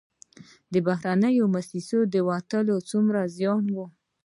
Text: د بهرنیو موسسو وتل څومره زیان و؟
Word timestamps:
د 0.73 0.75
بهرنیو 0.87 1.51
موسسو 1.53 1.99
وتل 2.29 2.67
څومره 2.89 3.21
زیان 3.37 3.65
و؟ 3.75 3.77